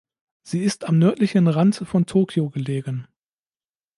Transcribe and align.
Sie 0.41 0.63
ist 0.63 0.85
am 0.85 0.97
nördlichen 0.97 1.47
Rand 1.47 1.75
von 1.75 2.07
Tokio 2.07 2.49
gelegen. 2.49 3.07